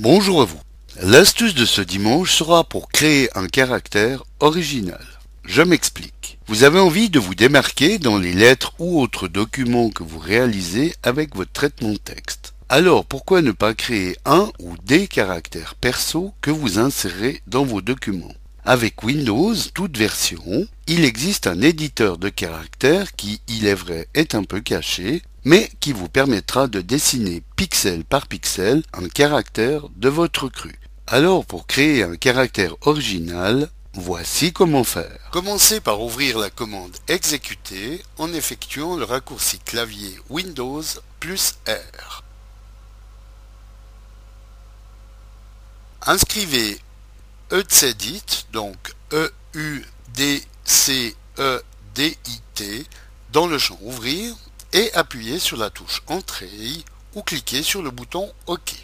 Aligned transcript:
Bonjour 0.00 0.42
à 0.42 0.44
vous. 0.44 0.60
L'astuce 1.02 1.56
de 1.56 1.64
ce 1.64 1.80
dimanche 1.80 2.32
sera 2.32 2.62
pour 2.62 2.88
créer 2.88 3.36
un 3.36 3.48
caractère 3.48 4.22
original. 4.38 5.04
Je 5.44 5.60
m'explique. 5.60 6.38
Vous 6.46 6.62
avez 6.62 6.78
envie 6.78 7.10
de 7.10 7.18
vous 7.18 7.34
démarquer 7.34 7.98
dans 7.98 8.16
les 8.16 8.32
lettres 8.32 8.74
ou 8.78 9.02
autres 9.02 9.26
documents 9.26 9.90
que 9.90 10.04
vous 10.04 10.20
réalisez 10.20 10.94
avec 11.02 11.34
votre 11.34 11.50
traitement 11.50 11.96
texte. 11.96 12.54
Alors 12.68 13.06
pourquoi 13.06 13.42
ne 13.42 13.50
pas 13.50 13.74
créer 13.74 14.16
un 14.24 14.52
ou 14.60 14.76
des 14.84 15.08
caractères 15.08 15.74
perso 15.74 16.32
que 16.42 16.52
vous 16.52 16.78
insérez 16.78 17.42
dans 17.48 17.64
vos 17.64 17.80
documents? 17.80 18.34
Avec 18.64 19.02
Windows, 19.02 19.54
toute 19.74 19.98
version, 19.98 20.68
il 20.86 21.04
existe 21.04 21.48
un 21.48 21.60
éditeur 21.60 22.18
de 22.18 22.28
caractères 22.28 23.16
qui, 23.16 23.40
il 23.48 23.66
est 23.66 23.74
vrai, 23.74 24.06
est 24.14 24.36
un 24.36 24.44
peu 24.44 24.60
caché, 24.60 25.22
mais 25.44 25.70
qui 25.80 25.92
vous 25.92 26.08
permettra 26.08 26.66
de 26.66 26.80
dessiner 26.80 27.42
pixel 27.56 28.04
par 28.04 28.26
pixel 28.26 28.82
un 28.92 29.08
caractère 29.08 29.88
de 29.96 30.08
votre 30.08 30.48
cru. 30.48 30.78
Alors 31.06 31.46
pour 31.46 31.66
créer 31.66 32.02
un 32.02 32.16
caractère 32.16 32.76
original, 32.82 33.70
voici 33.94 34.52
comment 34.52 34.84
faire. 34.84 35.30
Commencez 35.30 35.80
par 35.80 36.02
ouvrir 36.02 36.38
la 36.38 36.50
commande 36.50 36.96
exécuter 37.08 38.02
en 38.18 38.32
effectuant 38.32 38.96
le 38.96 39.04
raccourci 39.04 39.58
clavier 39.60 40.18
Windows 40.28 40.82
plus 41.20 41.54
R. 41.66 42.22
Inscrivez 46.06 46.78
ECDIT, 47.50 48.46
donc 48.52 48.76
E-U-D-C-E-D-I-T, 49.12 49.86
dans 53.32 53.46
le 53.46 53.58
champ 53.58 53.78
Ouvrir 53.82 54.34
et 54.72 54.87
appuyez 54.98 55.38
sur 55.38 55.56
la 55.56 55.70
touche 55.70 56.02
Entrée 56.08 56.84
ou 57.14 57.22
cliquez 57.22 57.62
sur 57.62 57.82
le 57.82 57.90
bouton 57.90 58.32
OK. 58.46 58.74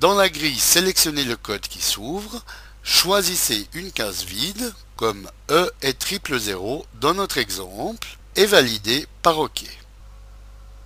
Dans 0.00 0.14
la 0.14 0.28
grille, 0.28 0.58
sélectionnez 0.58 1.24
le 1.24 1.36
code 1.36 1.62
qui 1.62 1.80
s'ouvre, 1.80 2.44
choisissez 2.82 3.68
une 3.74 3.92
case 3.92 4.24
vide, 4.24 4.74
comme 4.96 5.30
E 5.50 5.70
et 5.82 5.94
triple 5.94 6.38
0 6.38 6.84
dans 7.00 7.14
notre 7.14 7.38
exemple, 7.38 8.18
et 8.36 8.46
validez 8.46 9.06
par 9.22 9.38
OK. 9.38 9.64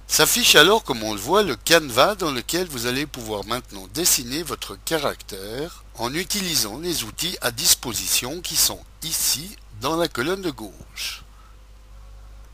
S'affiche 0.07 0.57
alors, 0.57 0.85
comme 0.85 1.03
on 1.03 1.15
le 1.15 1.21
voit, 1.21 1.43
le 1.43 1.57
canevas 1.57 2.15
dans 2.15 2.33
lequel 2.33 2.67
vous 2.67 2.87
allez 2.87 3.07
pouvoir 3.07 3.47
maintenant 3.47 3.89
dessiner 3.95 4.43
votre 4.43 4.77
caractère 4.85 5.85
en 5.95 6.13
utilisant 6.13 6.79
les 6.79 7.05
outils 7.05 7.39
à 7.41 7.51
disposition 7.51 8.43
qui 8.43 8.57
sont 8.57 8.81
ici 9.03 9.57
dans 9.81 9.97
la 9.97 10.09
colonne 10.09 10.43
de 10.43 10.51
gauche. 10.51 11.22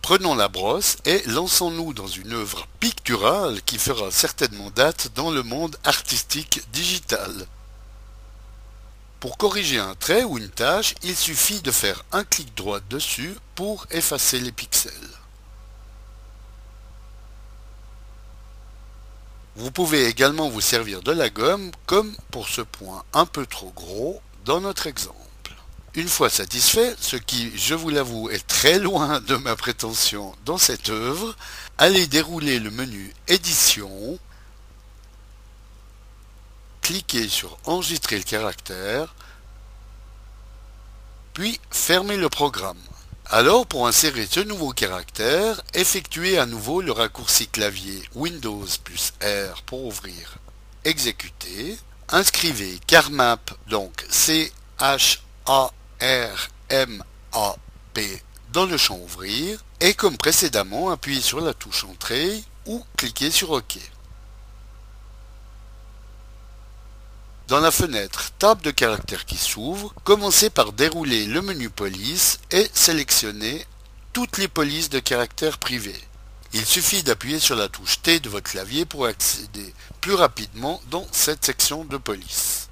Prenons 0.08 0.34
la 0.34 0.48
brosse 0.48 0.96
et 1.04 1.22
lançons-nous 1.26 1.92
dans 1.92 2.06
une 2.06 2.32
œuvre 2.32 2.66
picturale 2.80 3.60
qui 3.60 3.76
fera 3.76 4.10
certainement 4.10 4.70
date 4.70 5.12
dans 5.14 5.30
le 5.30 5.42
monde 5.42 5.76
artistique 5.84 6.62
digital. 6.72 7.30
Pour 9.20 9.36
corriger 9.36 9.78
un 9.78 9.94
trait 9.94 10.24
ou 10.24 10.38
une 10.38 10.48
tâche, 10.48 10.94
il 11.02 11.14
suffit 11.14 11.60
de 11.60 11.70
faire 11.70 12.06
un 12.10 12.24
clic 12.24 12.54
droit 12.54 12.80
dessus 12.88 13.36
pour 13.54 13.86
effacer 13.90 14.40
les 14.40 14.50
pixels. 14.50 14.94
Vous 19.56 19.70
pouvez 19.70 20.06
également 20.06 20.48
vous 20.48 20.62
servir 20.62 21.02
de 21.02 21.12
la 21.12 21.28
gomme 21.28 21.70
comme 21.84 22.16
pour 22.30 22.48
ce 22.48 22.62
point 22.62 23.04
un 23.12 23.26
peu 23.26 23.44
trop 23.44 23.72
gros 23.76 24.22
dans 24.46 24.62
notre 24.62 24.86
exemple. 24.86 25.17
Une 25.94 26.08
fois 26.08 26.28
satisfait, 26.28 26.94
ce 27.00 27.16
qui, 27.16 27.50
je 27.56 27.74
vous 27.74 27.88
l'avoue, 27.88 28.28
est 28.30 28.46
très 28.46 28.78
loin 28.78 29.20
de 29.20 29.36
ma 29.36 29.56
prétention 29.56 30.34
dans 30.44 30.58
cette 30.58 30.90
œuvre, 30.90 31.34
allez 31.78 32.06
dérouler 32.06 32.60
le 32.60 32.70
menu 32.70 33.14
Édition, 33.26 34.18
cliquez 36.82 37.28
sur 37.28 37.58
Enregistrer 37.64 38.18
le 38.18 38.24
caractère, 38.24 39.14
puis 41.32 41.58
fermez 41.70 42.16
le 42.16 42.28
programme. 42.28 42.78
Alors, 43.30 43.66
pour 43.66 43.86
insérer 43.86 44.26
ce 44.30 44.40
nouveau 44.40 44.72
caractère, 44.72 45.62
effectuez 45.74 46.38
à 46.38 46.46
nouveau 46.46 46.80
le 46.80 46.92
raccourci 46.92 47.46
clavier 47.46 48.02
Windows 48.14 48.66
plus 48.84 49.12
R 49.22 49.62
pour 49.62 49.84
ouvrir 49.84 50.38
Exécuter. 50.84 51.78
Inscrivez 52.08 52.78
CarMap, 52.86 53.50
donc 53.68 54.06
C-H-A-R-M-A-P 56.00 57.08
dans 58.52 58.66
le 58.66 58.76
champ 58.76 58.98
Ouvrir 58.98 59.64
et 59.80 59.94
comme 59.94 60.16
précédemment, 60.16 60.90
appuyez 60.90 61.20
sur 61.20 61.40
la 61.40 61.54
touche 61.54 61.84
Entrée 61.84 62.42
ou 62.66 62.84
cliquez 62.96 63.30
sur 63.30 63.50
OK. 63.50 63.78
Dans 67.48 67.60
la 67.60 67.70
fenêtre 67.70 68.32
Table 68.38 68.62
de 68.62 68.70
caractères 68.70 69.24
qui 69.24 69.36
s'ouvre, 69.36 69.94
commencez 70.04 70.50
par 70.50 70.72
dérouler 70.72 71.26
le 71.26 71.40
menu 71.42 71.70
Police 71.70 72.40
et 72.50 72.68
sélectionnez 72.74 73.64
toutes 74.12 74.38
les 74.38 74.48
polices 74.48 74.90
de 74.90 74.98
caractères 74.98 75.58
privés. 75.58 76.00
Il 76.52 76.64
suffit 76.64 77.02
d'appuyer 77.02 77.38
sur 77.38 77.56
la 77.56 77.68
touche 77.68 78.00
T 78.02 78.20
de 78.20 78.28
votre 78.28 78.50
clavier 78.50 78.84
pour 78.84 79.06
accéder 79.06 79.74
plus 80.00 80.14
rapidement 80.14 80.80
dans 80.90 81.06
cette 81.12 81.44
section 81.44 81.84
de 81.84 81.96
police. 81.98 82.68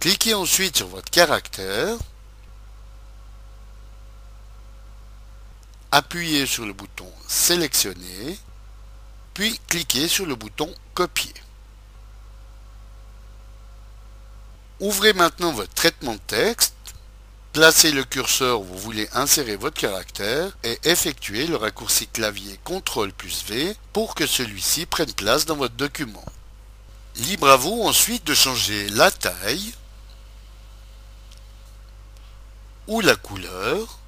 Cliquez 0.00 0.34
ensuite 0.34 0.76
sur 0.76 0.88
votre 0.88 1.10
caractère, 1.10 1.96
appuyez 5.94 6.44
sur 6.44 6.66
le 6.66 6.72
bouton 6.72 7.08
Sélectionner, 7.28 8.36
puis 9.32 9.60
cliquez 9.68 10.08
sur 10.08 10.26
le 10.26 10.34
bouton 10.34 10.74
Copier. 10.92 11.32
Ouvrez 14.80 15.12
maintenant 15.12 15.52
votre 15.52 15.72
traitement 15.72 16.14
de 16.14 16.20
texte, 16.26 16.74
placez 17.52 17.92
le 17.92 18.02
curseur 18.02 18.60
où 18.60 18.64
vous 18.64 18.78
voulez 18.78 19.08
insérer 19.12 19.54
votre 19.54 19.80
caractère 19.80 20.56
et 20.64 20.80
effectuez 20.82 21.46
le 21.46 21.54
raccourci 21.54 22.08
clavier 22.08 22.58
CTRL 22.64 23.12
plus 23.12 23.44
V 23.44 23.76
pour 23.92 24.16
que 24.16 24.26
celui-ci 24.26 24.86
prenne 24.86 25.12
place 25.12 25.46
dans 25.46 25.56
votre 25.56 25.76
document. 25.76 26.24
Libre 27.14 27.50
à 27.50 27.56
vous 27.56 27.82
ensuite 27.82 28.24
de 28.24 28.34
changer 28.34 28.88
la 28.88 29.12
taille 29.12 29.72
ou 32.88 33.00
la 33.00 33.14
couleur, 33.14 34.00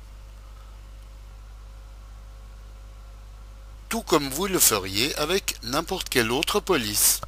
tout 3.89 4.03
comme 4.03 4.29
vous 4.29 4.47
le 4.47 4.59
feriez 4.59 5.15
avec 5.17 5.57
n'importe 5.63 6.09
quelle 6.09 6.33
autre 6.33 6.61
police. 6.61 7.21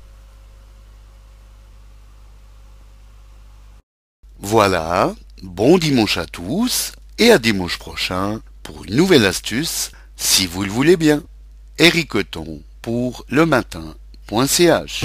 Voilà, 4.41 5.15
bon 5.43 5.79
dimanche 5.79 6.17
à 6.17 6.27
tous 6.27 6.93
et 7.19 7.33
à 7.33 7.39
dimanche 7.39 7.79
prochain 7.79 8.41
pour 8.63 8.85
une 8.85 8.97
nouvelle 8.97 9.27
astuce, 9.27 9.91
si 10.17 10.47
vous 10.47 10.63
le 10.63 10.71
voulez 10.71 10.97
bien. 10.97 11.23
Eric 11.79 12.13
pour 12.83 13.25
le 13.29 13.47
matin.ch 13.47 15.05